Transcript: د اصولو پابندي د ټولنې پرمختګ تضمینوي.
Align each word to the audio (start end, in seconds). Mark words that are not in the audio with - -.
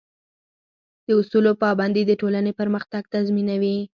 د 1.05 1.07
اصولو 1.19 1.51
پابندي 1.63 2.03
د 2.07 2.11
ټولنې 2.21 2.51
پرمختګ 2.59 3.01
تضمینوي. 3.13 3.77